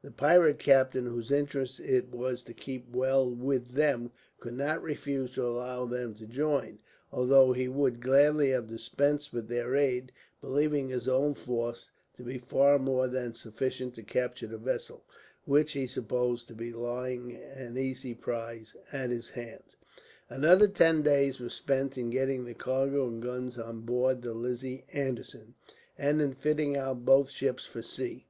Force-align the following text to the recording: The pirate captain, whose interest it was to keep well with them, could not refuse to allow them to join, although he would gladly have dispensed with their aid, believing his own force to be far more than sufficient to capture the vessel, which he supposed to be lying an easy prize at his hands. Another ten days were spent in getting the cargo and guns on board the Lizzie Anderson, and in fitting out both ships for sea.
The 0.00 0.12
pirate 0.12 0.60
captain, 0.60 1.06
whose 1.06 1.32
interest 1.32 1.80
it 1.80 2.10
was 2.12 2.44
to 2.44 2.54
keep 2.54 2.88
well 2.94 3.28
with 3.28 3.72
them, 3.72 4.12
could 4.38 4.54
not 4.54 4.80
refuse 4.80 5.32
to 5.32 5.44
allow 5.44 5.86
them 5.86 6.14
to 6.14 6.24
join, 6.28 6.78
although 7.10 7.52
he 7.52 7.66
would 7.66 8.00
gladly 8.00 8.50
have 8.50 8.68
dispensed 8.68 9.32
with 9.32 9.48
their 9.48 9.74
aid, 9.74 10.12
believing 10.40 10.88
his 10.90 11.08
own 11.08 11.34
force 11.34 11.90
to 12.14 12.22
be 12.22 12.38
far 12.38 12.78
more 12.78 13.08
than 13.08 13.34
sufficient 13.34 13.96
to 13.96 14.04
capture 14.04 14.46
the 14.46 14.56
vessel, 14.56 15.04
which 15.46 15.72
he 15.72 15.88
supposed 15.88 16.46
to 16.46 16.54
be 16.54 16.72
lying 16.72 17.34
an 17.34 17.76
easy 17.76 18.14
prize 18.14 18.76
at 18.92 19.10
his 19.10 19.30
hands. 19.30 19.74
Another 20.30 20.68
ten 20.68 21.02
days 21.02 21.40
were 21.40 21.48
spent 21.50 21.98
in 21.98 22.10
getting 22.10 22.44
the 22.44 22.54
cargo 22.54 23.08
and 23.08 23.20
guns 23.20 23.58
on 23.58 23.80
board 23.80 24.22
the 24.22 24.32
Lizzie 24.32 24.84
Anderson, 24.92 25.54
and 25.98 26.22
in 26.22 26.34
fitting 26.34 26.76
out 26.76 27.04
both 27.04 27.30
ships 27.30 27.66
for 27.66 27.82
sea. 27.82 28.28